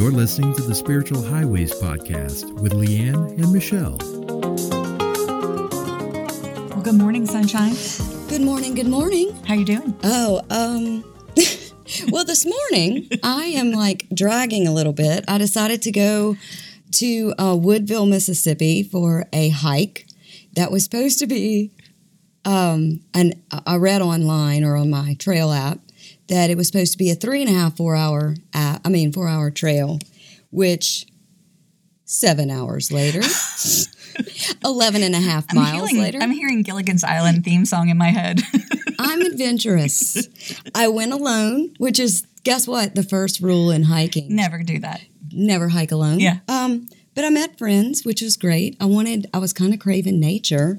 [0.00, 3.98] You're listening to the Spiritual Highways podcast with Leanne and Michelle.
[6.70, 7.74] Well, good morning, sunshine.
[8.30, 8.74] Good morning.
[8.74, 9.36] Good morning.
[9.44, 9.94] How you doing?
[10.02, 11.04] Oh, um,
[12.10, 15.22] well, this morning I am like dragging a little bit.
[15.28, 16.38] I decided to go
[16.92, 20.06] to uh, Woodville, Mississippi for a hike
[20.54, 21.72] that was supposed to be.
[22.46, 23.34] Um, and
[23.66, 25.78] I read online or on my trail app
[26.30, 28.88] that it was supposed to be a three and a half, four hour, app, I
[28.88, 29.98] mean, four hour trail,
[30.50, 31.06] which
[32.04, 33.20] seven hours later,
[34.64, 36.18] 11 and a half I'm miles hearing, later.
[36.20, 38.40] I'm hearing Gilligan's Island theme song in my head.
[38.98, 40.28] I'm adventurous.
[40.74, 42.94] I went alone, which is guess what?
[42.94, 44.34] The first rule in hiking.
[44.34, 45.00] Never do that.
[45.32, 46.20] Never hike alone.
[46.20, 46.38] Yeah.
[46.48, 48.76] Um, but I met friends, which was great.
[48.80, 50.78] I wanted I was kind of craving nature.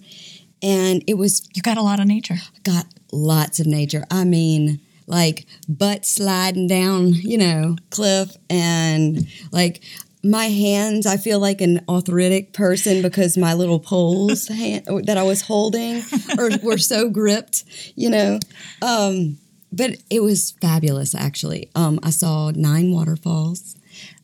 [0.64, 2.36] And it was You got a lot of nature.
[2.64, 4.06] got lots of nature.
[4.12, 4.80] I mean,
[5.12, 9.84] like butt sliding down, you know, cliff and like
[10.24, 15.24] my hands, I feel like an arthritic person because my little poles hand, that I
[15.24, 16.02] was holding
[16.40, 18.40] or were so gripped, you know.
[18.82, 19.38] Um,
[19.74, 21.70] but it was fabulous, actually.
[21.76, 23.76] Um, I saw nine waterfalls,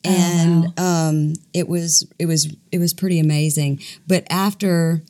[0.05, 3.81] and um, it was it was it was pretty amazing.
[4.07, 5.03] But after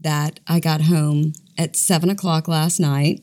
[0.00, 3.22] that, I got home at seven o'clock last night,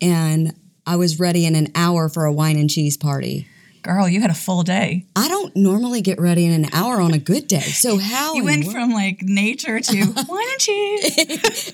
[0.00, 0.54] and
[0.86, 3.46] I was ready in an hour for a wine and cheese party.
[3.82, 5.06] Girl, you had a full day.
[5.16, 7.60] I don't normally get ready in an hour on a good day.
[7.60, 10.98] So how You went from like nature to why don't you?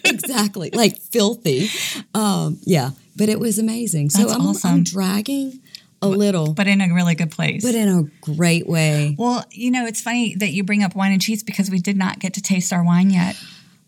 [0.05, 1.69] exactly like filthy?
[2.15, 4.11] Um, yeah, but it was amazing.
[4.11, 4.71] So I'm, awesome.
[4.71, 5.61] I'm dragging
[6.01, 7.63] a little, But in a really good place.
[7.65, 9.15] but in a great way.
[9.19, 11.97] well, you know, it's funny that you bring up wine and cheese because we did
[11.97, 13.37] not get to taste our wine yet.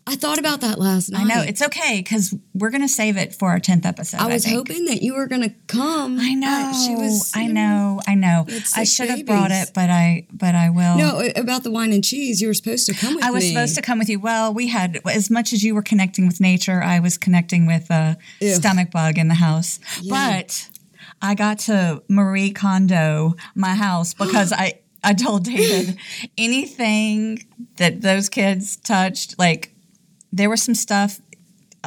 [0.07, 1.21] I thought about that last night.
[1.21, 4.19] I know it's okay because we're going to save it for our tenth episode.
[4.19, 4.57] I was think.
[4.57, 6.19] hoping that you were going to come.
[6.19, 6.71] I know.
[6.71, 7.31] Uh, she was.
[7.35, 8.01] I know.
[8.07, 8.45] I know.
[8.75, 10.27] I should have brought it, but I.
[10.31, 10.97] But I will.
[10.97, 12.41] No, about the wine and cheese.
[12.41, 13.27] You were supposed to come with me.
[13.27, 13.49] I was me.
[13.53, 14.19] supposed to come with you.
[14.19, 17.89] Well, we had as much as you were connecting with nature, I was connecting with
[17.91, 18.55] a Ew.
[18.55, 19.79] stomach bug in the house.
[20.01, 20.39] Yeah.
[20.39, 20.69] But
[21.21, 25.97] I got to Marie Kondo my house because I I told David
[26.37, 27.45] anything
[27.77, 29.73] that those kids touched, like
[30.31, 31.19] there was some stuff.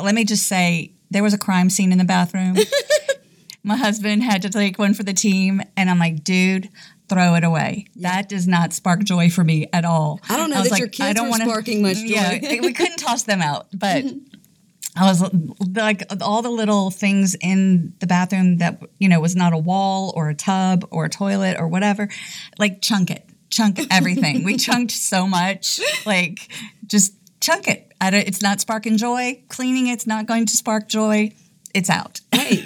[0.01, 2.57] Let me just say, there was a crime scene in the bathroom.
[3.63, 6.69] my husband had to take one for the team, and I'm like, dude.
[7.07, 7.87] Throw it away.
[7.97, 10.21] That does not spark joy for me at all.
[10.27, 12.05] I don't know was that your kids were wanna- sparking much joy.
[12.07, 14.05] Yeah, we couldn't toss them out, but
[14.97, 15.23] I was
[15.75, 20.15] like all the little things in the bathroom that you know was not a wall
[20.17, 22.09] or a tub or a toilet or whatever.
[22.59, 24.43] Like chunk it, chunk everything.
[24.43, 26.49] we chunked so much, like
[26.87, 27.93] just chunk it.
[28.05, 29.43] I don't, it's not sparking joy.
[29.49, 31.33] Cleaning it's not going to spark joy.
[31.73, 32.21] It's out.
[32.33, 32.63] hey,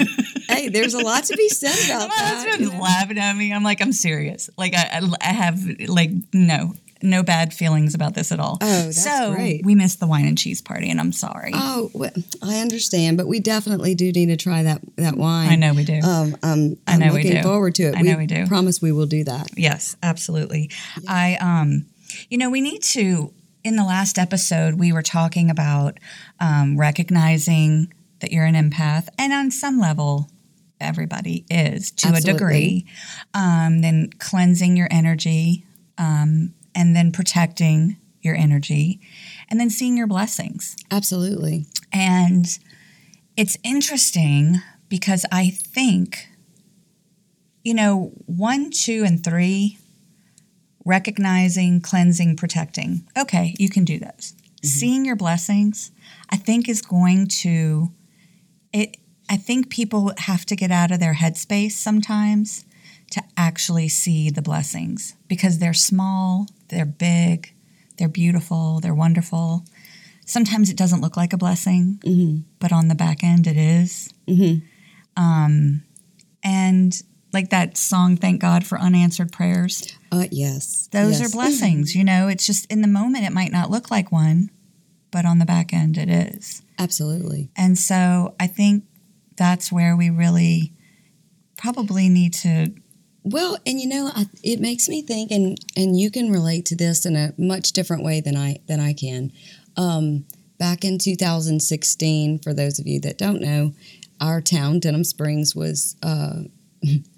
[0.49, 2.47] hey, there's a lot to be said about My that.
[2.49, 3.53] husband's laughing at me.
[3.53, 4.50] I'm like, I'm serious.
[4.59, 6.75] Like I, I, have like no.
[7.00, 8.59] No bad feelings about this at all.
[8.60, 9.65] Oh, that's so great.
[9.65, 11.53] we missed the wine and cheese party, and I'm sorry.
[11.55, 12.10] Oh, well,
[12.43, 15.49] I understand, but we definitely do need to try that that wine.
[15.49, 16.00] I know we do.
[16.03, 17.43] Um, um, I I'm know we looking do.
[17.44, 17.94] forward to it.
[17.97, 18.49] I know we do.
[18.49, 19.56] Promise we will do that.
[19.56, 20.72] Yes, absolutely.
[21.06, 21.87] I um
[22.28, 23.32] you know, we need to
[23.65, 25.99] in the last episode we were talking about
[26.41, 30.29] um, recognizing that you're an empath and on some level
[30.81, 32.31] everybody is to Absolutely.
[32.31, 32.87] a degree.
[33.35, 35.65] Um, then cleansing your energy
[35.97, 39.01] um, and then protecting your energy
[39.49, 40.77] and then seeing your blessings.
[40.91, 41.67] Absolutely.
[41.93, 42.47] And
[43.37, 44.57] it's interesting
[44.89, 46.29] because I think,
[47.63, 49.78] you know, one, two, and three,
[50.88, 53.06] recognizing, cleansing, protecting.
[53.16, 54.32] Okay, you can do those.
[54.32, 54.66] Mm-hmm.
[54.66, 55.93] Seeing your blessings,
[56.31, 57.93] I think, is going to,
[58.72, 58.97] it,
[59.28, 62.65] I think people have to get out of their headspace sometimes
[63.10, 67.53] to actually see the blessings because they're small, they're big,
[67.99, 69.65] they're beautiful, they're wonderful.
[70.25, 72.41] Sometimes it doesn't look like a blessing, mm-hmm.
[72.59, 74.12] but on the back end it is.
[74.26, 75.22] Mm-hmm.
[75.22, 75.82] Um,
[76.43, 77.02] and
[77.33, 80.89] like that song, Thank God for Unanswered Prayers, Uh, yes.
[80.93, 81.29] those yes.
[81.29, 81.95] are blessings.
[81.95, 84.51] You know, it's just in the moment it might not look like one,
[85.11, 86.63] but on the back end it is.
[86.79, 87.51] Absolutely.
[87.57, 88.85] And so I think
[89.37, 90.73] that's where we really
[91.57, 92.73] probably need to.
[93.25, 96.77] Well, and you know, I, it makes me think, and and you can relate to
[96.77, 99.33] this in a much different way than I than I can.
[99.77, 100.25] Um,
[100.59, 103.75] back in 2016, for those of you that don't know,
[104.21, 106.43] our town, Denham Springs, was uh,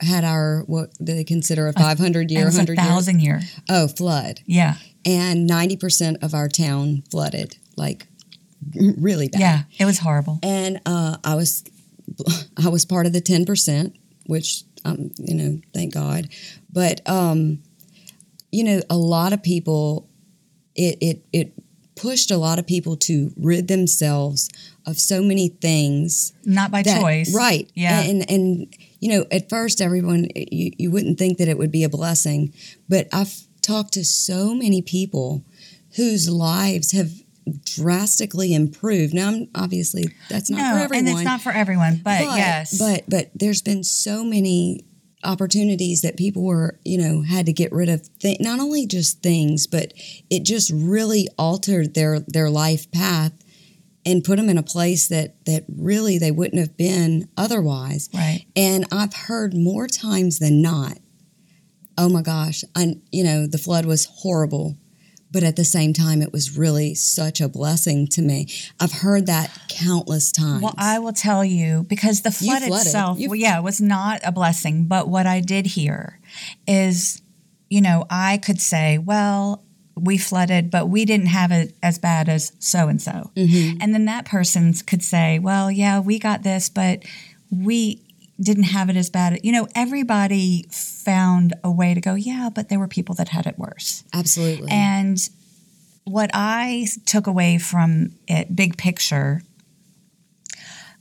[0.00, 3.40] had our what they consider a 500 year, It was a 100 year thousand year.
[3.68, 4.76] oh flood, Yeah.
[5.04, 8.06] and 90 percent of our town flooded, like
[8.98, 9.40] really bad.
[9.40, 9.62] Yeah.
[9.78, 10.38] It was horrible.
[10.42, 11.64] and uh, I was
[12.64, 13.96] I was part of the ten percent,
[14.26, 16.28] which um, you know, thank God.
[16.72, 17.62] But um,
[18.50, 20.08] you know, a lot of people,
[20.74, 21.52] it it it
[21.94, 24.48] pushed a lot of people to rid themselves
[24.86, 27.34] of so many things Not by that- choice.
[27.34, 27.70] right?
[27.74, 28.00] Yeah.
[28.00, 31.84] and and you know, at first, everyone you you wouldn't think that it would be
[31.84, 32.52] a blessing,
[32.88, 35.44] but I've talked to so many people
[35.96, 37.10] whose lives have
[37.64, 39.14] drastically improved.
[39.14, 42.78] Now, I'm, obviously, that's not no, for everyone, and it's not for everyone, but, yes.
[42.78, 44.84] but but there's been so many
[45.22, 49.22] opportunities that people were you know had to get rid of th- not only just
[49.22, 49.92] things but
[50.30, 53.32] it just really altered their their life path
[54.06, 58.46] and put them in a place that that really they wouldn't have been otherwise right.
[58.56, 60.98] and i've heard more times than not
[61.98, 64.76] oh my gosh i you know the flood was horrible
[65.32, 68.48] but at the same time it was really such a blessing to me
[68.80, 73.34] i've heard that countless times Well, I will tell you because the flood itself, well,
[73.34, 74.86] yeah, was not a blessing.
[74.86, 76.20] But what I did hear
[76.66, 77.22] is,
[77.68, 79.64] you know, I could say, well,
[79.96, 83.30] we flooded, but we didn't have it as bad as so and so.
[83.80, 87.02] And then that person could say, well, yeah, we got this, but
[87.50, 88.00] we
[88.40, 89.40] didn't have it as bad.
[89.42, 93.46] You know, everybody found a way to go, yeah, but there were people that had
[93.46, 94.04] it worse.
[94.14, 95.18] absolutely And
[96.04, 99.42] what I took away from it, big picture,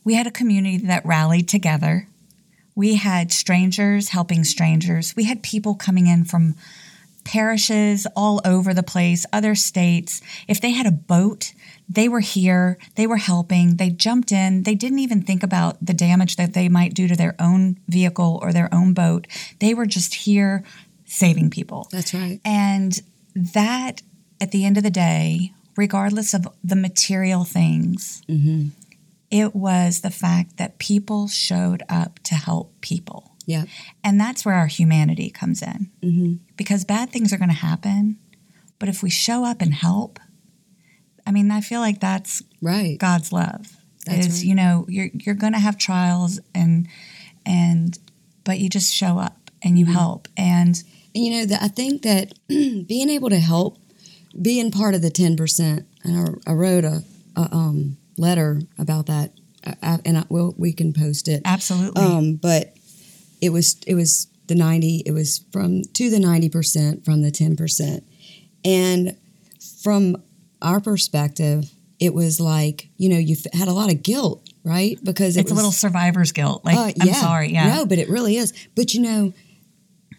[0.04, 2.08] we had a community that rallied together.
[2.76, 5.16] We had strangers helping strangers.
[5.16, 6.56] We had people coming in from
[7.30, 10.20] parishes all over the place, other states.
[10.48, 11.54] If they had a boat,
[11.88, 15.94] they were here, they were helping, they jumped in, they didn't even think about the
[15.94, 19.28] damage that they might do to their own vehicle or their own boat.
[19.60, 20.64] They were just here
[21.06, 21.88] saving people.
[21.92, 23.00] that's right And
[23.36, 24.02] that,
[24.42, 28.70] at the end of the day, regardless of the material things, Mm-hmm.
[29.30, 33.29] it was the fact that people showed up to help people.
[33.54, 33.66] Yeah
[34.04, 35.80] And that's where our humanity comes in.
[36.02, 36.34] Mm-hmm.
[36.56, 38.18] Because bad things are going to happen.
[38.80, 40.20] But if we show up and help,
[41.28, 43.64] I mean, I feel like that's right God's love.
[44.06, 44.46] That's is right.
[44.50, 46.88] you know you're you're going to have trials and
[47.46, 47.98] and
[48.44, 50.84] but you just show up and you help and And
[51.26, 52.34] you know, that I think that
[52.94, 53.78] being able to help,
[54.40, 56.14] being part of the ten percent, and
[56.46, 57.04] I, I wrote a,
[57.36, 59.34] a um, letter about that,
[59.82, 61.42] I- and I, well, we can post it.
[61.46, 62.74] absolutely Um, but
[63.42, 65.04] it was it was the ninety.
[65.06, 68.04] It was from to the ninety percent from the ten percent,
[68.64, 69.16] and
[69.84, 70.22] from
[70.62, 74.98] our perspective, it was like you know you had a lot of guilt, right?
[75.04, 76.66] Because it it's a little survivor's guilt.
[76.66, 77.76] Like uh, I'm sorry, yeah.
[77.76, 78.54] No, but it really is.
[78.76, 79.34] But you know,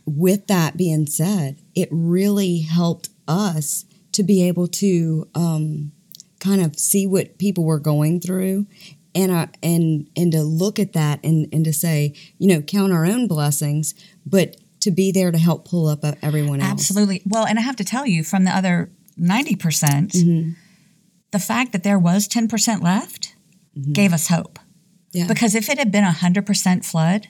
[0.06, 5.92] with that being said, it really helped us to be able to um,
[6.40, 8.66] kind of see what people were going through.
[9.14, 12.92] And, uh, and and to look at that and, and to say, you know, count
[12.92, 16.70] our own blessings, but to be there to help pull up uh, everyone else.
[16.70, 17.20] Absolutely.
[17.26, 20.50] Well, and I have to tell you, from the other 90%, percent Mm-hmm.
[21.32, 23.34] the fact that there was 10% left
[23.92, 24.58] gave us hope.
[24.58, 25.18] Mm-hmm.
[25.18, 25.26] Yeah.
[25.26, 27.26] Because if it had been a 100% flood,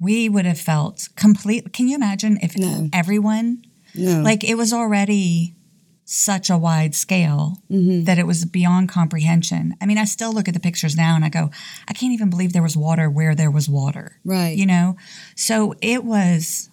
[0.00, 1.72] we would have felt complete.
[1.72, 2.88] Can you imagine if No.
[2.92, 3.64] everyone,
[3.94, 4.20] No.
[4.20, 5.54] like it was already
[6.04, 8.04] such a wide scale Mm-hmm.
[8.04, 9.74] that it was beyond comprehension.
[9.80, 11.50] I mean, I still look at the pictures now and I go,
[11.88, 14.56] I can't even believe there was water where there was water right.
[14.56, 14.96] you know
[15.36, 16.68] so it was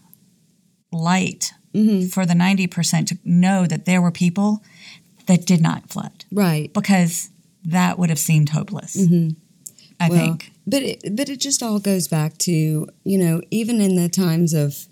[0.91, 2.07] light Mm-hmm.
[2.07, 4.63] for the 90% to know that there were people
[5.27, 6.74] that did not flood right.
[6.74, 7.29] because
[7.63, 9.29] that would have seemed hopeless i Mm-hmm.
[10.09, 12.51] Well, think But it, but it just all goes back to
[13.03, 14.88] you know even in the times of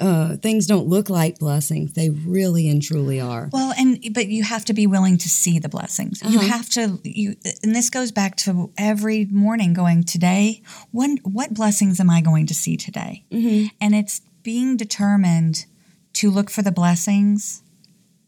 [0.00, 3.48] uh, things don't look like blessings, they really and truly are.
[3.52, 6.48] well and but you have to be willing to see the blessings you Uh-huh.
[6.48, 12.00] have to you and this goes back to every morning going today when what blessings
[12.00, 13.66] am i going to see today Mm-hmm.
[13.80, 15.66] and it's being determined
[16.14, 17.62] to look for the blessings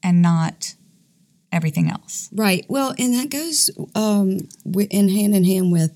[0.02, 0.74] and not
[1.50, 2.64] everything else Right.
[2.68, 4.48] Well, and that goes um,
[4.90, 5.92] in hand in hand with.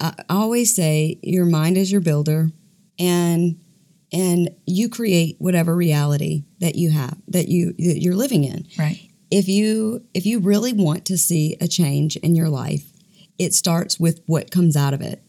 [0.00, 2.50] I always say your mind is your builder,
[2.98, 3.58] and
[4.12, 8.66] and you create whatever reality that you have that you that you're living in.
[8.78, 9.00] right.
[9.30, 12.92] If you if you really want to see a change in your life
[13.38, 15.22] it starts with what comes out of it.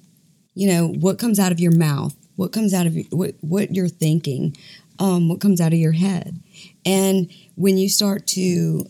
[0.55, 3.89] You know what comes out of your mouth what comes out of what what you're
[3.89, 4.55] thinking
[4.97, 6.41] um, what comes out of your head.
[6.85, 8.85] And when you start to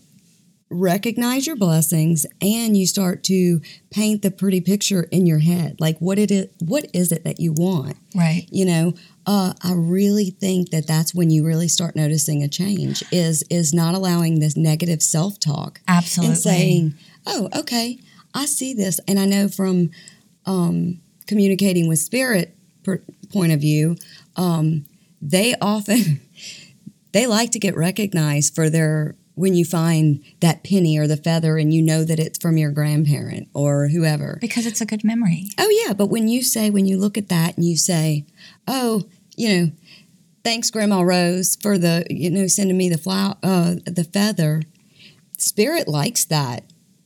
[0.70, 5.98] recognize your blessings and you start to paint the pretty picture in your head like
[5.98, 7.96] what it is what is it that you want?
[8.14, 8.46] Right.
[8.50, 8.94] You know
[9.26, 13.72] uh, i really think that that's when you really start noticing a change is is
[13.72, 16.28] not allowing this negative self-talk Absolutely.
[16.28, 16.94] and saying
[17.26, 17.98] oh okay
[18.34, 19.90] i see this and i know from
[20.46, 23.96] um, communicating with spirit per, point of view,
[24.36, 24.84] um,
[25.20, 26.20] they often
[27.12, 31.56] they like to get recognized for their when you find that penny or the feather
[31.56, 34.36] and you know that it's from your grandparent or whoever.
[34.40, 35.46] Because it's a good memory.
[35.58, 38.26] Oh yeah, but when you say when you look at that and you say,
[38.70, 39.02] "Oh,
[39.36, 39.72] you know,
[40.44, 44.62] thanks Grandma Rose for the you know sending me the flower uh, the feather,"
[45.38, 46.64] spirit likes that,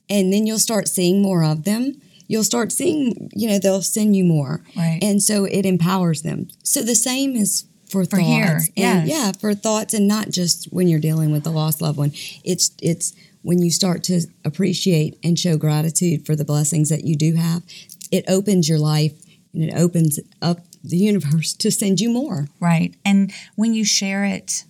[0.08, 2.00] and then you'll start seeing more of them.
[2.26, 4.98] You'll start seeing, you know, they'll send you more, Right.
[5.02, 6.48] and so it empowers them.
[6.62, 9.08] So the same is for, For thoughts, here, and yes.
[9.08, 12.12] yeah, for thoughts, and not just when you're dealing with the lost loved one.
[12.42, 17.14] It's it's when you start to appreciate and show gratitude for the blessings that you
[17.14, 17.62] do have.
[18.10, 19.12] It opens your life
[19.52, 22.48] and it opens up the universe to send you more.
[22.60, 22.94] Right.
[23.04, 24.64] And when you share it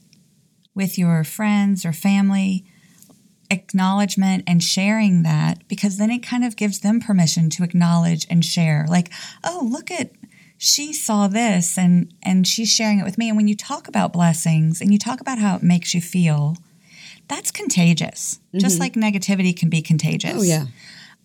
[0.74, 2.64] with your friends or family,
[3.50, 8.44] acknowledgement and sharing that, because then it kind of gives them permission to acknowledge and
[8.44, 8.86] share.
[8.88, 10.12] Like, oh, look at
[10.56, 13.28] she saw this and and she's sharing it with me.
[13.28, 16.56] And when you talk about blessings and you talk about how it makes you feel,
[17.28, 18.38] that's contagious.
[18.54, 20.66] Just like negativity can be contagious Oh yeah,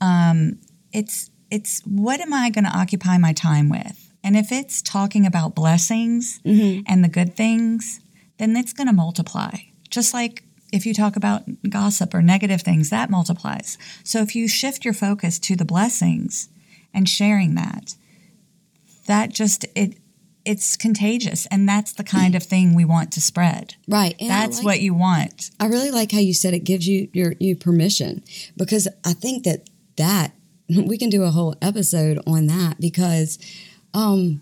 [0.01, 0.59] um,
[0.91, 4.08] it's it's what am I going to occupy my time with?
[4.23, 6.81] And if it's talking about blessings mm-hmm.
[6.87, 8.01] and the good things,
[8.37, 9.51] then it's going to multiply.
[9.89, 13.77] Just like if you talk about gossip or negative things, that multiplies.
[14.03, 16.49] So if you shift your focus to the blessings
[16.93, 17.95] and sharing that,
[19.07, 19.97] that just it
[20.45, 23.75] it's contagious and that's the kind of thing we want to spread.
[23.87, 24.15] right.
[24.19, 25.51] And that's like- what you want.
[25.59, 28.23] I really like how you said it gives you your you permission
[28.57, 30.33] because I think that that
[30.69, 33.37] we can do a whole episode on that because
[33.93, 34.41] um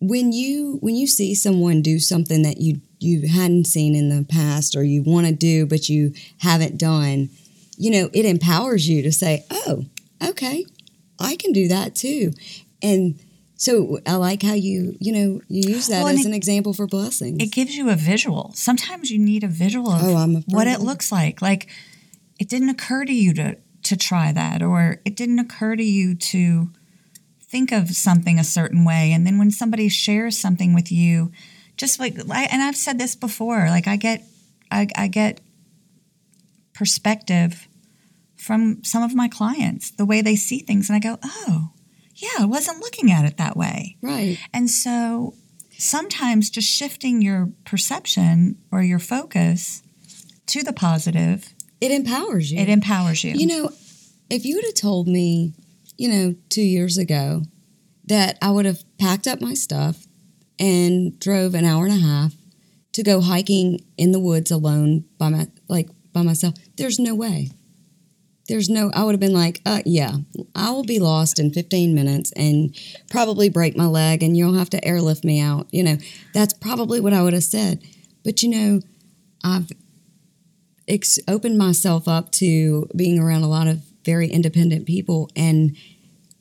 [0.00, 4.24] when you when you see someone do something that you you hadn't seen in the
[4.24, 7.28] past or you want to do but you haven't done
[7.76, 9.84] you know it empowers you to say oh
[10.22, 10.64] okay
[11.20, 12.32] I can do that too
[12.82, 13.18] and
[13.56, 16.72] so I like how you you know you use that Well, as it- an example
[16.74, 18.50] for blessings it gives you a visual.
[18.54, 21.40] Sometimes you need a visual of Oh, what it looks like.
[21.40, 21.68] Like
[22.40, 26.14] it didn't occur to you to to try that, or it didn't occur to you
[26.16, 26.70] to
[27.52, 29.12] think of something a certain way.
[29.12, 31.30] And then when somebody shares something with you,
[31.76, 34.24] just like I, and I've said this before, like I get
[34.70, 35.40] I, I get
[36.72, 37.68] perspective
[38.36, 41.70] from some of my clients, the way they see things, and I go, oh,
[42.16, 43.96] yeah, I wasn't looking at it that way.
[44.02, 45.34] right And so
[45.78, 49.82] sometimes just shifting your perception or your focus
[50.46, 53.32] to the positive, it empowers you it empowers you.
[53.34, 53.70] You know,
[54.30, 55.52] if you would have told me,
[56.02, 57.44] you know, two years ago
[58.06, 60.04] that I would have packed up my stuff
[60.58, 62.34] and drove an hour and a half
[62.94, 67.50] to go hiking in the woods alone by my like by myself, there's no way.
[68.48, 70.16] There's no I would have been like, uh yeah,
[70.56, 72.76] I will be lost in 15 minutes and
[73.08, 75.68] probably break my leg and you'll have to airlift me out.
[75.70, 75.98] You know,
[76.34, 77.80] that's probably what I would have said.
[78.24, 78.80] But you know,
[79.44, 79.70] I've
[80.88, 85.76] ex- opened myself up to being around a lot of very independent people and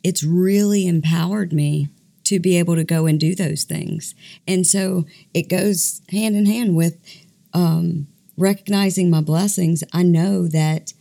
[0.03, 1.87] it's really empowered me
[2.23, 4.15] to be able to go and do those things
[4.47, 6.97] and so it goes hand in hand with
[7.53, 10.93] um, recognizing my blessings i know that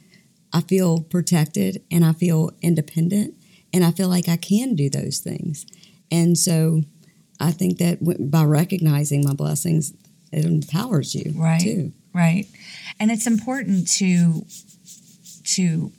[0.52, 3.34] i feel protected and i feel independent
[3.72, 5.64] and i feel like i can do those things
[6.10, 6.82] and so
[7.38, 7.98] i think that
[8.30, 9.92] by recognizing my blessings
[10.32, 11.60] it empowers you Right.
[11.60, 12.46] too right.
[12.98, 14.44] And it's important to
[15.44, 15.92] to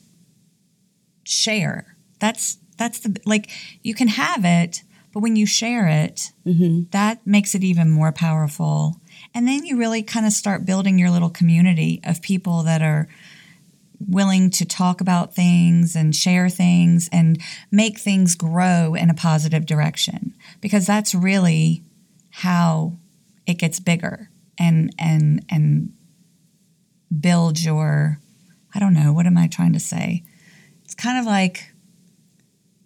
[1.24, 1.96] share.
[2.20, 3.50] That's that's the like
[3.84, 4.84] you can have it,
[5.14, 8.98] but when you share it, hmm that makes it even more powerful.
[9.34, 13.08] And then you really kind of start building your little community of people that are
[14.08, 19.66] willing to talk about things and share things and make things grow in a positive
[19.66, 21.84] direction because that's really
[22.32, 22.98] how
[23.46, 25.94] it gets bigger and and and
[27.20, 28.20] build your
[28.74, 30.24] I don't know what am I trying to say
[30.84, 31.71] it's kind of like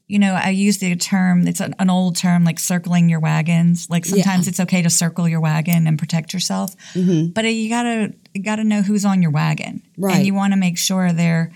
[0.07, 3.88] you know, I use the term, it's an, an old term like circling your wagons.
[3.89, 4.50] Like sometimes Yeah.
[4.51, 8.63] it's okay to circle your wagon and protect yourself, hmm but you gotta you gotta
[8.63, 10.17] know who's on your wagon, Right.
[10.17, 11.51] And you want to make sure they're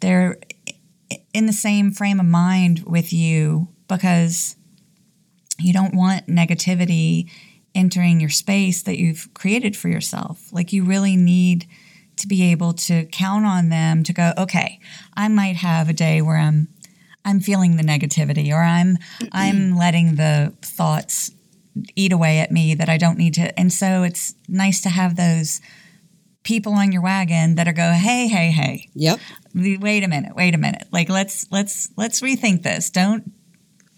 [0.00, 0.38] they're
[1.32, 4.56] in the same frame of mind with you because
[5.60, 7.30] you don't want negativity
[7.74, 10.52] entering your space that you've created for yourself.
[10.52, 11.66] Like you really need
[12.16, 14.78] to be able to count on them to go, okay,
[15.16, 16.68] I might have a day where I'm
[17.24, 18.98] I'm feeling the negativity or I'm
[19.32, 21.30] I'm letting the thoughts
[21.96, 23.58] eat away at me that I don't need to.
[23.58, 25.60] And so it's nice to have those
[26.42, 29.18] people on your wagon that are go, hey, hey, hey, yep
[29.54, 30.86] wait a minute, wait a minute.
[30.92, 32.90] Like let's let's let's rethink this.
[32.90, 33.32] Don't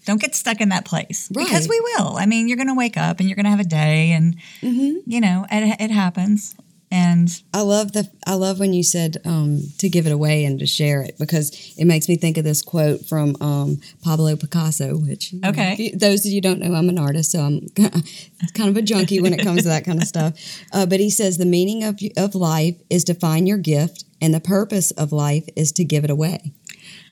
[0.05, 2.15] Don't get stuck in that place because we will.
[2.15, 4.37] I mean, you're going to wake up and you're going to have a day, and
[4.61, 4.99] Mm-hmm.
[5.05, 6.55] you know it, it happens.
[6.97, 10.57] And I love the I love when you said um, to give it away and
[10.59, 14.97] to share it because it makes me think of this quote from um, Pablo Picasso.
[14.97, 15.91] Which you know, Okay.
[15.95, 17.67] those of you don't know, I'm an artist, so I'm
[18.53, 20.33] kind of a junkie when it comes to that kind of stuff.
[20.73, 24.33] Uh, but he says the meaning of of life is to find your gift, and
[24.33, 26.53] the purpose of life is to give it away.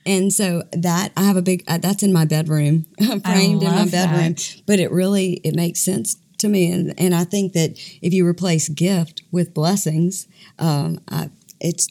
[0.08, 2.86] And so that I have a big uh, that's in my bedroom,
[3.26, 4.34] framed in my bedroom.
[4.34, 4.56] that.
[4.68, 8.26] But it really it makes sense to me, and and I think that if you
[8.28, 10.28] replace gift with blessings,
[10.60, 11.88] um, I, it's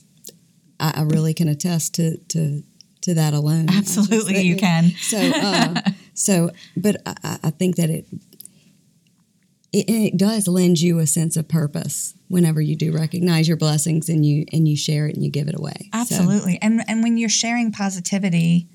[0.81, 2.63] I, I really can attest to to
[3.03, 3.67] to that alone.
[3.69, 4.91] Absolutely, you can.
[5.01, 5.81] So uh,
[6.15, 8.07] so, but I- I, think that it.
[9.73, 14.09] It, it does lend you a sense of purpose whenever you do recognize your blessings
[14.09, 15.75] and you and you share it and you give it away.
[15.93, 16.59] So- Absolutely.
[16.63, 18.69] And and when you're sharing positivity,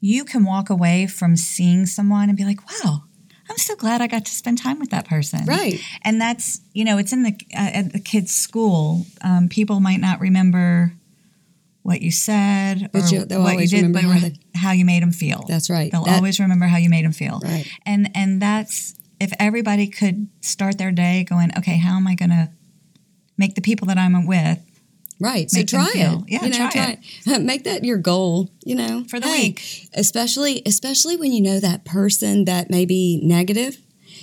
[0.00, 3.04] you can walk away from seeing someone and be like, "Wow,
[3.50, 5.80] I'm so glad I got to spend time with that person." right.
[6.02, 9.06] And that's, you know, it's in the uh, at the kids' school.
[9.22, 10.92] Um, people might not remember
[11.82, 14.84] what you said But or you- what you did, remember but how they- how you
[14.84, 15.44] made them feel.
[15.48, 15.90] That's right.
[15.90, 17.40] They'll That- always remember how you made them feel.
[17.42, 17.66] Right.
[17.84, 22.30] And and that's if everybody could start their day going, okay, how am I going
[22.30, 22.50] to
[23.38, 24.58] make the people that I'm with
[25.22, 25.48] Right.
[25.50, 26.24] So try it.
[26.26, 27.42] yeah, you know, try it.
[27.42, 29.04] Make that your goal, you know.
[29.08, 29.88] For the Hey, week.
[29.94, 33.76] Especially especially when you know that person that may be negative.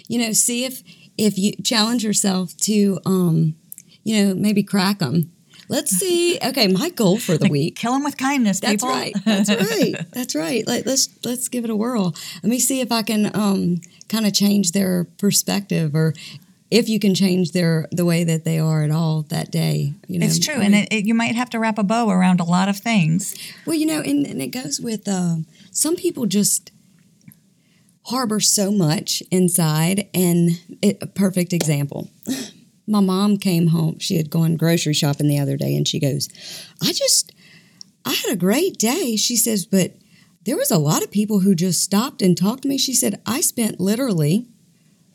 [0.09, 0.83] You know, see if
[1.17, 3.55] if you challenge yourself to um,
[4.03, 5.31] you know, maybe crack them.
[5.69, 6.37] Let's see.
[6.49, 7.75] Okay, my goal for the week.
[7.75, 8.89] kill them with kindness, That's people?
[8.89, 9.13] right.
[9.23, 9.95] That's right.
[10.11, 10.65] That's right.
[10.67, 12.13] Like let's let's give it a whirl.
[12.43, 13.79] Let me see if I can um,
[14.09, 16.13] kind of change their perspective, or
[16.71, 19.93] if you can change their the way that they are at all that day.
[20.07, 22.09] You know, It's true, I and it, it, you might have to wrap a bow
[22.09, 23.35] around a lot of things.
[23.65, 25.37] Well, you know, and, and it goes with uh,
[25.71, 26.71] some people just
[28.05, 30.07] harbor so much inside.
[30.13, 32.09] And it, a perfect example.
[32.87, 33.99] My mom came home.
[33.99, 36.27] She had gone grocery shopping the other day, and she goes,
[36.81, 37.31] "I just,
[38.03, 39.93] I had a great day." She says, "But
[40.45, 43.21] there was a lot of people who just stopped and talked to me." She said,
[43.27, 44.47] "I spent literally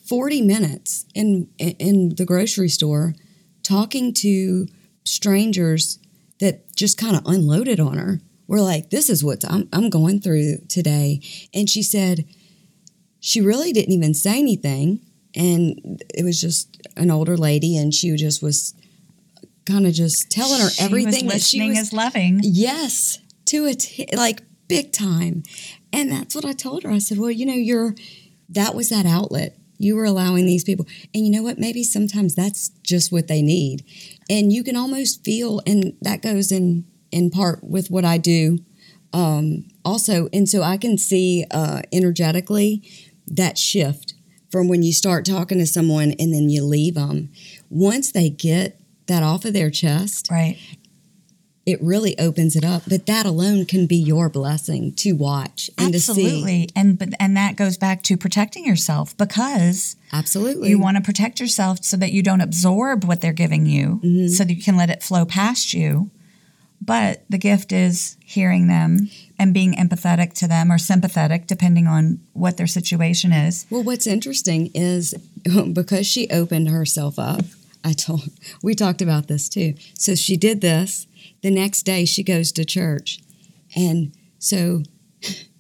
[0.09, 3.15] forty minutes in in the grocery store
[3.63, 4.67] talking to
[5.05, 5.99] strangers
[6.41, 8.21] that just kind of unloaded on her.
[8.47, 11.23] We're like, this is what I'm, I'm going through today.
[11.55, 12.27] And she said,
[13.21, 15.01] she really didn't even say anything.
[15.35, 18.75] And it was just an older lady, and she just was
[19.65, 22.41] kind of just telling her She everything that she was is loving.
[22.43, 25.43] Yes, to it, like big time.
[25.93, 26.91] And that's what I told her.
[26.91, 27.95] I said, well, you know, you're,
[28.51, 29.59] that was that outlet.
[29.79, 30.87] You were allowing these people.
[31.15, 31.59] And you know what?
[31.59, 33.85] Maybe sometimes that's just what they need.
[34.31, 38.59] And you can almost feel, and that goes in, in part with what I do
[39.13, 40.29] um, also.
[40.33, 42.83] And so I can see uh, energetically
[43.27, 44.15] that shift
[44.51, 47.31] from when you start talking to someone and then you leave them.
[47.71, 50.59] Once they get that off of their chest, Right.
[51.67, 52.83] It really opens it up.
[52.89, 56.13] But that alone can be your blessing to watch and to see.
[56.13, 56.69] Absolutely.
[56.77, 60.69] And but and that goes back to protecting yourself because Absolutely.
[60.69, 64.29] you want to protect yourself so that you don't absorb what they're giving you Mm-hmm.
[64.29, 66.11] so that you can let it flow past you.
[66.81, 72.21] But the gift is hearing them and being empathetic to them or sympathetic depending on
[72.35, 73.65] what their situation is.
[73.71, 75.15] well, what's interesting is
[75.73, 77.41] because she opened herself up.
[77.83, 78.23] I told
[78.63, 79.75] we talked about this too.
[79.95, 81.07] So she did this.
[81.45, 83.21] The next day she goes to church,
[83.77, 84.83] and so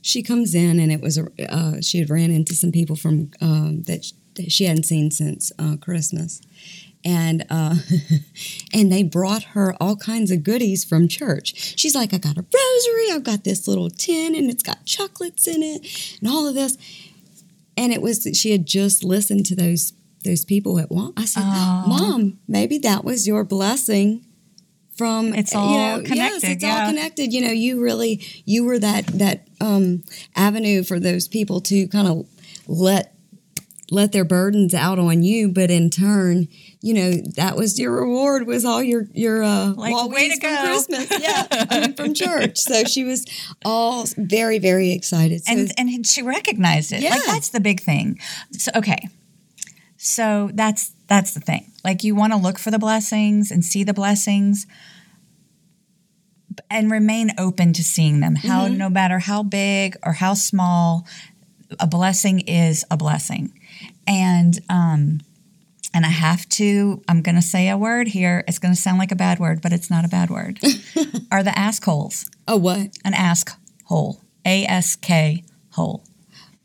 [0.00, 3.32] she comes in, and it was a uh, she had ran into some people from
[3.42, 6.40] um, that, sh- that she hadn't seen since uh, Christmas,
[7.04, 7.74] and uh,
[8.72, 11.74] and they brought her all kinds of goodies from church.
[11.78, 15.46] She's like, I got a rosary, I've got this little tin, and it's got chocolates
[15.46, 16.78] in it, and all of this.
[17.76, 19.92] And it was she had just listened to those
[20.24, 21.12] those people at Walmart.
[21.18, 21.84] I said, Oh.
[21.86, 24.24] Mom, maybe that was your blessing
[24.96, 26.80] from It's you all know, Yes, connected, it's yeah.
[26.84, 27.32] all connected.
[27.32, 30.04] You know, you really you were that that um,
[30.36, 32.26] avenue for those people to kind of
[32.66, 33.10] let
[33.90, 36.48] let their burdens out on you, but in turn,
[36.80, 40.64] you know, that was your reward was all your your uh Like, way to go.
[40.64, 41.10] Christmas.
[41.20, 41.46] Yeah.
[41.70, 42.58] I mean from church.
[42.58, 43.24] So she was
[43.64, 45.44] all very, very excited.
[45.44, 47.02] So and and she recognized it.
[47.02, 47.20] Like Yeah.
[47.32, 48.18] that's the big thing.
[48.52, 49.08] So okay.
[50.06, 51.72] So that's that's the thing.
[51.82, 54.66] Like you want to look for the blessings and see the blessings
[56.70, 58.34] and remain open to seeing them.
[58.36, 58.76] How Mm-hmm.
[58.76, 61.06] no matter how big or how small
[61.80, 63.58] a blessing is a blessing.
[64.06, 65.20] And um
[65.94, 68.44] and I have to I'm going to say a word here.
[68.46, 70.60] It's going to sound like a bad word, but it's not a bad word.
[71.32, 72.90] Are the ask holes oh what?
[73.06, 76.04] an ask hole, A S K hole.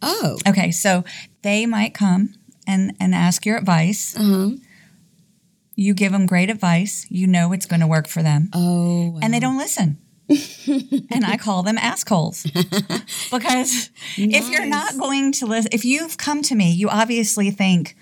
[0.01, 0.37] Oh.
[0.47, 1.03] Okay, so
[1.41, 2.33] they might come
[2.69, 4.15] and, and ask your advice.
[4.15, 4.49] Uh huh.
[5.75, 7.07] You give them great advice.
[7.09, 8.49] You know it's going to work for them.
[8.53, 9.11] Oh.
[9.11, 9.19] wow.
[9.21, 9.97] And they don't listen.
[10.29, 12.43] and I call them assholes.
[13.31, 17.95] because if you're not going to listen, if you've come to me, you obviously think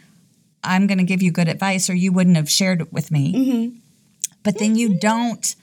[0.64, 3.34] I'm going to give you good advice or you wouldn't have shared it with me.
[3.34, 3.78] Mm-hmm.
[4.44, 5.56] But then you don't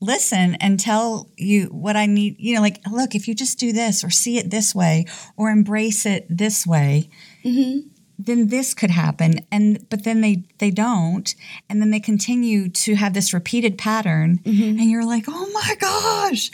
[0.00, 3.72] listen and tell you what I need, you know, like, look, if you just do
[3.72, 5.04] this or see it this way
[5.36, 7.10] or embrace it this way,
[7.44, 7.88] Mm-hmm.
[8.26, 11.34] Then this could happen and but then they they don't
[11.68, 14.78] and then they continue to have this repeated pattern Mm-hmm.
[14.80, 16.50] and you're like oh my gosh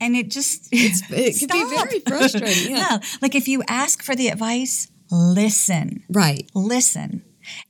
[0.00, 2.98] and it just it can be very frustrating, yeah.
[3.22, 6.48] like if you ask for the advice listen right.
[6.54, 7.22] listen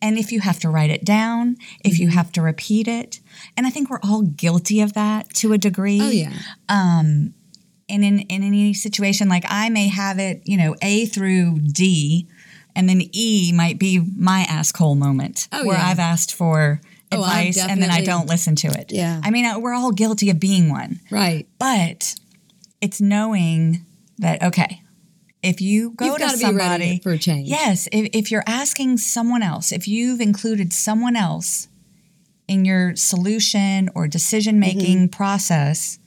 [0.03, 2.03] and if you have to write it down if Mm-hmm.
[2.03, 3.21] you have to repeat it
[3.57, 6.33] and i think we're all guilty of that to a degree Oh yeah.
[6.69, 7.35] um,
[7.93, 12.29] and in, in any situation, like I may have it, you know, A through D,
[12.81, 15.87] and then E might be my asshole moment Oh, where yeah.
[15.89, 16.81] I've asked for
[17.13, 18.91] Oh, advice and then I don't listen to it.
[18.93, 19.21] Yeah.
[19.23, 21.47] I mean, uh, we're all guilty of being one, Right.
[21.59, 22.15] but
[22.81, 23.85] it's knowing
[24.19, 24.83] that, okay,
[25.43, 27.49] if you go You've to somebody, for a change.
[27.49, 31.69] Yes, if, if you're asking someone else, if you've included someone else
[32.47, 35.07] in your solution or decision making Mm-hmm.
[35.09, 35.99] process,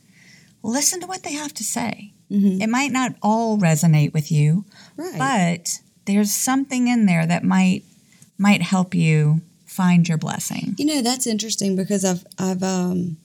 [0.64, 2.14] listen to what they have to say.
[2.32, 2.62] Mhm.
[2.62, 5.18] It might not all resonate with you, Right.
[5.18, 7.84] but there's something in there that might
[8.38, 10.76] might help you find your blessing.
[10.78, 13.18] You know, that's interesting because I've I've um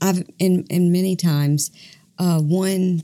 [0.00, 1.70] I've in in many times
[2.18, 3.02] uh one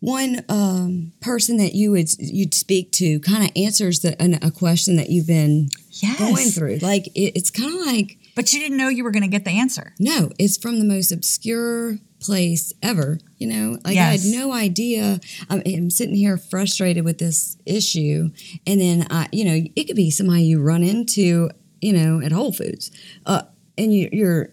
[0.00, 4.50] one um person that you would you'd speak to kind of answers the, an, a
[4.50, 6.18] question that you've been Yes.
[6.18, 6.78] going through.
[6.78, 9.44] Like it, it's kind of like But you didn't know you were going to get
[9.44, 9.92] the answer.
[10.00, 13.18] no, it's from the most obscure place ever.
[13.38, 14.24] You know, like Yes.
[14.24, 15.20] I had no idea.
[15.50, 18.30] I'm, I'm sitting here frustrated with this issue,
[18.66, 22.32] and then I, you know, it could be somebody you run into, you know, at
[22.32, 22.90] Whole Foods,
[23.26, 23.42] uh,
[23.76, 24.50] and you, you're,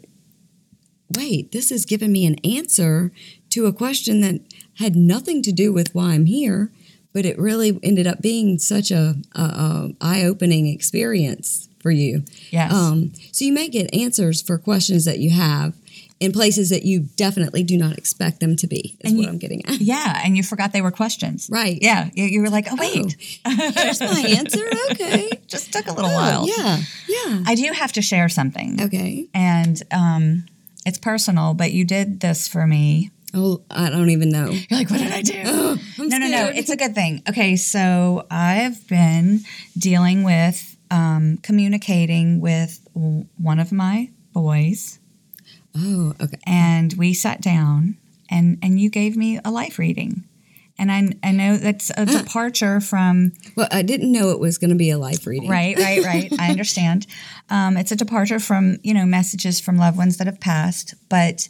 [1.17, 3.11] wait, this is giving me an answer
[3.49, 4.41] to a question that
[4.79, 6.71] had nothing to do with why I'm here,
[7.13, 12.23] but it really ended up being such a, a, a eye-opening experience for you.
[12.51, 12.73] Yes.
[12.73, 15.75] Um, so you may get answers for questions that you have
[16.19, 18.97] in places that you definitely do not expect them to be.
[18.99, 19.79] Is And what you- I'm getting at.
[19.79, 21.47] yeah, and you forgot they were questions.
[21.51, 21.77] Right.
[21.81, 24.65] Yeah, you, you were like, "Oh wait, Here's my answer.
[24.91, 25.29] Okay.
[25.47, 26.77] just took a little Oh, while." yeah.
[27.07, 27.43] Yeah.
[27.45, 28.81] I do have to share something.
[28.81, 29.27] Okay.
[29.33, 30.45] and um,
[30.85, 33.11] it's personal, but you did this for me.
[33.33, 34.49] Oh, I don't even know.
[34.49, 35.43] You're like, what did I do?
[36.01, 36.47] Oh, no, no, no.
[36.47, 37.21] It's a good thing.
[37.29, 39.41] Okay, so I've been
[39.77, 44.97] dealing with um, communicating with one of my boys,
[45.79, 46.37] Oh, okay.
[46.45, 47.97] and we sat down,
[48.29, 50.23] and and you gave me a life reading,
[50.77, 54.71] and I I know that's a departure from Well, I didn't know it was going
[54.71, 55.49] to be a life reading.
[55.49, 56.33] Right, right, right.
[56.39, 57.07] I understand.
[57.51, 61.49] Um, it's a departure from you know messages from loved ones that have passed, but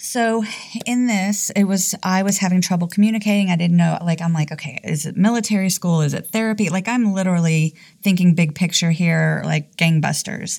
[0.00, 0.42] so
[0.86, 3.50] in this, it was I was having trouble communicating.
[3.50, 3.98] I didn't know.
[4.02, 6.00] Like I'm like, okay, is it military school?
[6.00, 6.70] Is it therapy?
[6.70, 10.58] Like I'm literally thinking big picture here, like gangbusters,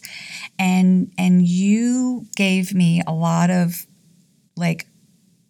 [0.60, 3.88] and and you gave me a lot of
[4.56, 4.86] like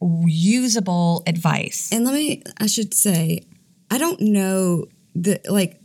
[0.02, 1.90] usable advice.
[1.92, 3.46] And let me, I should say,
[3.92, 5.82] I don't know the like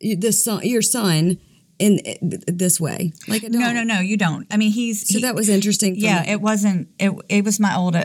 [0.00, 1.38] the son, your son,
[1.80, 2.00] in
[2.46, 3.12] this way.
[3.26, 3.42] Like.
[3.44, 4.46] No, no, no, you don't.
[4.50, 5.96] I mean, he's So he- that was interesting.
[5.96, 6.32] Yeah me.
[6.32, 7.96] it wasn't it, it was my old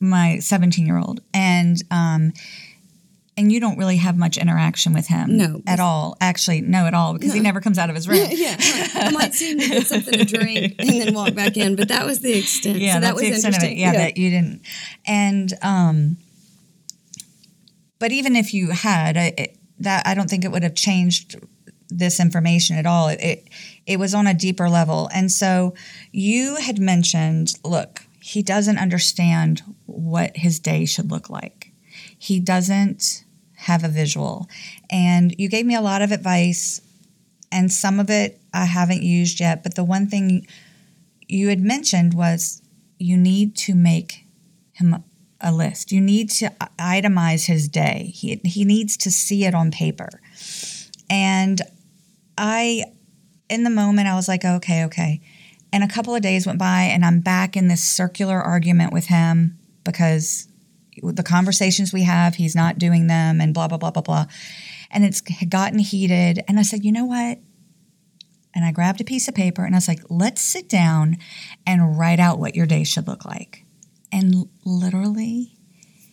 [0.00, 2.32] my 17 year old and um
[3.36, 5.62] and you don't really have much interaction with him No.
[5.66, 8.56] at all actually no at all because he never comes out of his room yeah,
[8.60, 8.86] yeah.
[8.94, 12.04] I might see him get something to drink and then walk back in, but that
[12.06, 12.78] was the extent.
[12.78, 13.78] yeah so that was the extent of interesting.
[13.78, 14.62] it yeah, that you didn't
[15.06, 16.16] and um
[17.98, 21.36] but even if you had I, it, that i don't think it would have changed
[21.90, 23.48] this information at all it, it
[23.86, 25.74] it was on a deeper level and so
[26.12, 31.72] you had mentioned look he doesn't understand what his day should look like
[32.18, 33.24] he doesn't
[33.54, 34.48] have a visual
[34.90, 36.80] and you gave me a lot of advice
[37.50, 40.46] and some of it i haven't used yet but the one thing
[41.26, 42.62] you had mentioned was
[42.98, 44.24] you need to make
[44.72, 45.02] him
[45.40, 45.92] a list.
[45.92, 48.12] You need to itemize his day.
[48.14, 50.08] He, he needs to see it on paper.
[51.08, 51.62] And
[52.38, 52.84] I,
[53.50, 55.20] in the moment, I was like, okay, okay.
[55.72, 59.06] And a couple of days went by, and I'm back in this circular argument with
[59.06, 60.48] him because
[61.02, 64.26] the conversations we have, he's not doing them, and blah, blah, blah, blah, blah.
[64.90, 66.42] And it's gotten heated.
[66.48, 67.38] And I said, you know what?
[68.58, 71.16] and I grabbed a piece of paper and I was like, let's sit down
[71.64, 73.64] and write out what your day should look like.
[74.10, 75.54] And literally,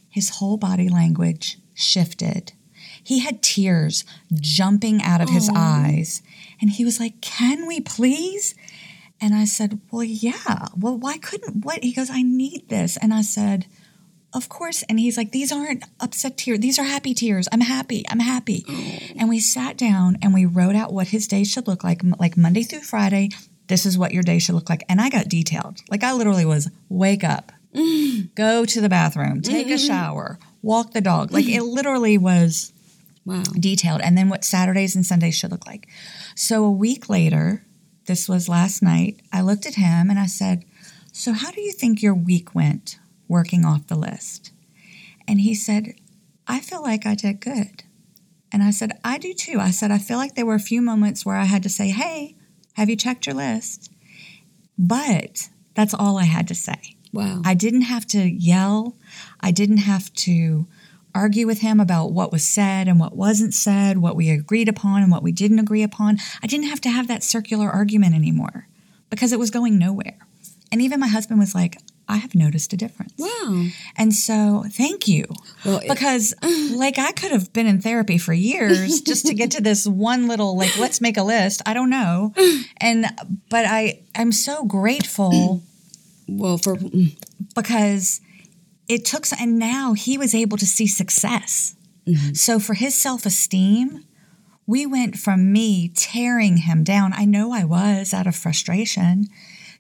[0.09, 2.53] his whole body language shifted.
[3.05, 6.23] He had tears jumping out of his eyes.
[6.59, 8.55] And he was like, Can we please?
[9.21, 10.67] And I said, Well, yeah.
[10.75, 11.83] Well, why couldn't what?
[11.83, 12.97] He goes, I need this.
[12.97, 13.67] And I said,
[14.33, 14.83] Of course.
[14.89, 16.59] And he's like, These aren't upset tears.
[16.59, 17.47] These are happy tears.
[17.51, 18.03] I'm happy.
[18.09, 18.65] I'm happy.
[19.17, 22.35] And we sat down and we wrote out what his day should look like, like
[22.35, 23.29] Monday through Friday.
[23.67, 24.83] This is what your day should look like.
[24.89, 25.79] And I got detailed.
[25.91, 28.33] Like I literally was wake up, mm.
[28.33, 29.87] go to the bathroom, take a mm-hmm.
[29.87, 31.31] shower, walk the dog.
[31.31, 31.73] Like it mm-hmm.
[31.73, 32.73] literally was
[33.25, 33.41] Wow.
[33.59, 35.87] detailed and then what Saturdays and Sundays should look like.
[36.35, 37.63] So a week later,
[38.05, 40.63] this was last night, I looked at him and I said,
[41.11, 44.51] So how do you think your week went working off the list?
[45.27, 45.95] And he said,
[46.47, 47.83] I feel like I did good.
[48.51, 49.59] And I said, I do too.
[49.59, 51.89] I said, I feel like there were a few moments where I had to say,
[51.89, 52.35] Hey,
[52.73, 53.91] have you checked your list?
[54.77, 56.95] But that's all I had to say.
[57.11, 57.41] Wow.
[57.45, 58.95] I didn't have to yell.
[59.39, 60.67] I didn't have to
[61.15, 65.01] argue with him about what was said and what wasn't said, what we agreed upon
[65.01, 66.17] and what we didn't agree upon.
[66.43, 68.67] I didn't have to have that circular argument anymore
[69.09, 70.17] because it was going nowhere.
[70.71, 73.13] And even my husband was like, I have noticed a difference.
[73.17, 73.65] wow.
[73.97, 75.25] And so, thank you.
[75.65, 76.35] Well, it- Because,
[76.75, 80.27] like, I could have been in therapy for years just to get to this one
[80.27, 81.61] little, like, let's make a list.
[81.65, 82.33] I don't know.
[82.77, 83.05] And,
[83.49, 85.63] but I, I'm so grateful
[86.27, 87.15] Well, for mm.
[87.55, 88.21] because
[88.87, 91.75] it took and now he was able to see success
[92.07, 92.33] mm-hmm.
[92.33, 94.03] so for his self-esteem
[94.67, 99.25] we went from me tearing him down i know i was out of frustration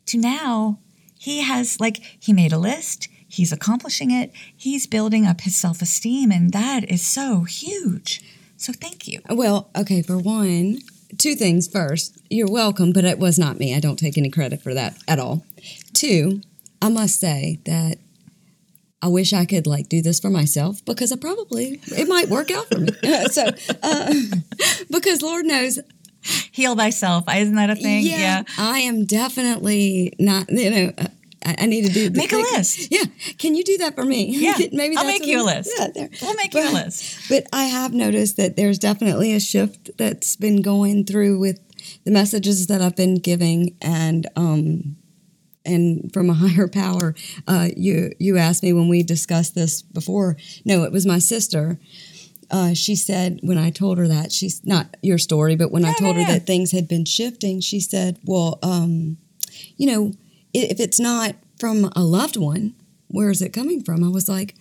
[0.05, 0.79] to now
[1.17, 6.31] he has like he made a list he's accomplishing it he's building up his self-esteem
[6.31, 8.21] and that is so huge
[8.57, 10.01] so thank you uh, well, okay.
[10.01, 10.79] For one,
[11.17, 11.67] two things.
[11.67, 13.75] First, you're welcome, but it was not me.
[13.75, 15.45] I don't take any credit for that at all.
[15.93, 16.41] Two,
[16.81, 17.97] I must say that
[19.05, 22.49] I wish I could like do this for myself because I probably it might work
[22.49, 22.89] out for me.
[23.29, 23.51] so,
[23.83, 24.13] uh,
[24.89, 25.77] because Lord knows
[26.51, 30.49] heal thyself isn't that a thing yeah, I am definitely not.
[30.49, 31.07] You know, uh,
[31.45, 32.91] I, I need to do Make a list.
[32.91, 33.03] Yeah,
[33.37, 34.25] can you do that for me?
[34.25, 35.71] Yeah, maybe I'll make you a list.
[35.77, 36.09] Yeah, there.
[36.23, 40.35] we'll make you a list But I have noticed that there's definitely a shift that's
[40.35, 41.59] been going through with
[42.05, 44.95] the messages that I've been giving, and um,
[45.65, 47.15] and from a higher power.
[47.47, 50.37] Uh, you you asked me when we discussed this before.
[50.63, 51.79] No, it was my sister.
[52.51, 55.93] Uh, she said when I told her that she's not your story, but when I
[55.93, 59.17] told no, her that things had been shifting, she said, "Well, um,
[59.77, 60.13] you know,
[60.53, 62.75] if it's not from a loved one,
[63.07, 64.55] where is it coming from?" I was like,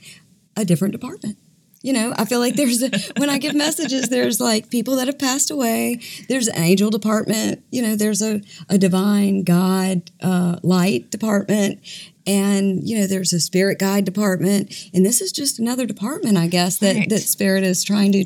[0.56, 1.36] "A different department."
[1.84, 5.06] You know, I feel like there's a, when I give messages, there's like people that
[5.06, 6.00] have passed away.
[6.30, 7.62] There's an angel department.
[7.70, 11.80] You know, there's a, a divine God uh, light department,
[12.26, 14.72] and you know, there's a spirit guide department.
[14.94, 17.08] And this is just another department, I guess, that Right.
[17.10, 18.24] that spirit is trying to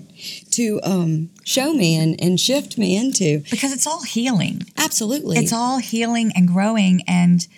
[0.53, 3.41] to um, show me and, and shift me into.
[3.51, 7.49] because it's all healing Absolutely, it's all healing and growing and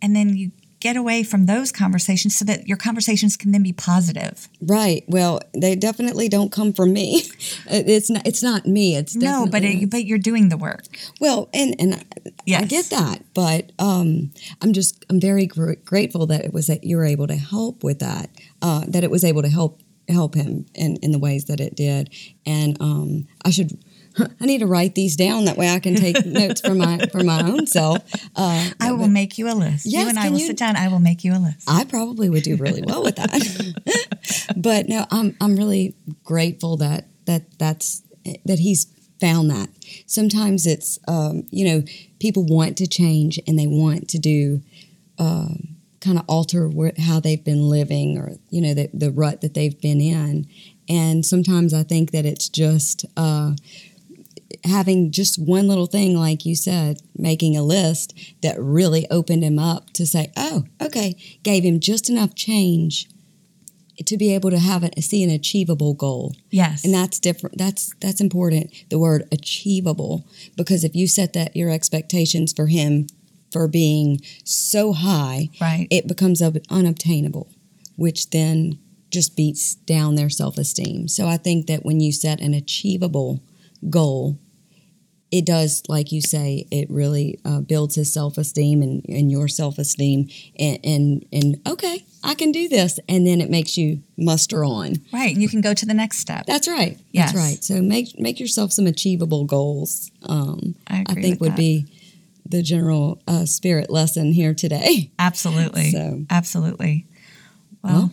[0.00, 3.72] and then you get away from those conversations so that your conversations can then be
[3.72, 5.04] positive right.
[5.06, 7.22] Well, they definitely don't come from me.
[7.66, 8.26] It's not.
[8.26, 8.96] It's not me.
[8.96, 10.82] It's no but it, but you're doing the work
[11.20, 16.26] Well, and and I- I get that, but um, I'm just I'm very gr- grateful
[16.26, 18.30] that it was that you were able to help with that.
[18.62, 21.76] Uh, that it was able to help help him in in the ways that it
[21.76, 22.10] did,
[22.46, 23.78] and um, I should.
[24.18, 27.22] I need to write these down that way I can take notes for my for
[27.22, 27.98] my own self.
[28.36, 30.56] Uh, i will make you a list Yes, you and i can will you- sit
[30.56, 34.52] down i will make you a list I probably would do really well with that.
[34.56, 35.94] but no, I'm I'm really
[36.24, 38.02] grateful that that that's
[38.44, 38.86] that he's
[39.20, 39.68] found that.
[40.06, 41.82] Sometimes it's um, you know
[42.18, 44.62] people want to change and they want to do
[45.18, 49.40] um, kind of alter where, how they've been living or you know the the rut
[49.42, 50.46] that they've been in,
[50.88, 53.04] and sometimes I think that it's just.
[53.16, 53.52] Uh,
[54.64, 59.58] having just one little thing like you said making a list that really opened him
[59.58, 63.08] up to say oh okay gave him just enough change
[64.06, 66.34] to be able to have it see an achievable goal.
[66.50, 66.84] Yes.
[66.84, 70.24] And that's different that's that's important the word achievable
[70.56, 73.06] because if you set that your expectations for him
[73.52, 75.88] for being so high right.
[75.90, 77.48] it becomes unobtainable
[77.96, 78.78] which then
[79.10, 81.08] just beats down their self-esteem.
[81.08, 83.40] So i think that when you set an achievable
[83.88, 84.38] goal
[85.32, 90.28] it does like you say it really uh, builds his self-esteem and, and your self-esteem
[90.58, 94.96] and, and and okay i can do this and then it makes you muster on.
[95.12, 96.44] Right and you can go to the next step.
[96.46, 97.32] That's right Yes.
[97.32, 97.64] that's right.
[97.64, 100.10] So make make yourself some achievable goals.
[100.24, 101.56] Um, i, i think would that.
[101.56, 101.86] be
[102.44, 105.10] the general uh, spirit lesson here today.
[105.18, 105.90] Absolutely.
[105.92, 107.06] So- absolutely.
[107.82, 108.12] Well, Well-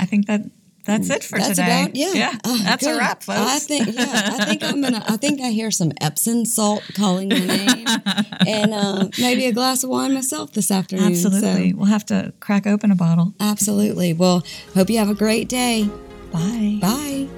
[0.00, 0.42] i think that
[0.84, 1.62] that's it for That's today.
[1.84, 2.36] about yeah.
[2.44, 3.38] Uh, that's a wrap, folks.
[3.38, 4.36] I think yeah.
[4.38, 5.04] I think I'm gonna.
[5.08, 7.86] I think I hear some Epsom salt calling my name,
[8.46, 11.06] and uh, maybe a glass of wine myself this afternoon.
[11.12, 11.70] Absolutely.
[11.70, 13.34] So, We'll have to crack open a bottle.
[13.40, 14.12] absolutely.
[14.12, 15.88] Well, hope you have a great day.
[16.32, 16.78] Bye.
[16.80, 17.28] Bye.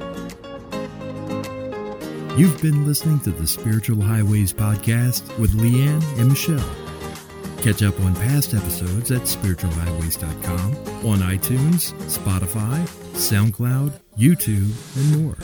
[2.36, 6.83] You've been listening to the Spiritual Highways podcast with Leanne and Michelle.
[7.64, 10.74] Catch up on past episodes at spiritualhighways.com,
[11.06, 15.38] on iTunes, Spotify, SoundCloud, YouTube, and more.